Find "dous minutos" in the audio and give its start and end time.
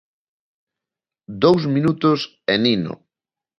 1.43-2.19